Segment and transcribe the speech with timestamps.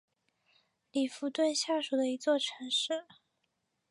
[0.91, 3.05] 里弗顿下属的一座城市。